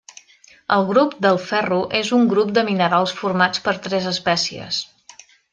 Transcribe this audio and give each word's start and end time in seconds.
El 0.77 0.85
grup 0.91 1.11
del 1.25 1.37
ferro 1.49 1.77
és 2.01 2.11
un 2.19 2.25
grup 2.33 2.55
de 2.57 2.65
minerals 2.71 3.15
format 3.23 3.63
per 3.69 3.77
tres 3.87 4.09
espècies. 4.17 4.85